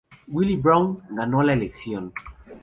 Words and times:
Willie 0.29 0.57
Brown 0.57 1.03
ganó 1.11 1.43
la 1.43 1.53
elección. 1.53 2.11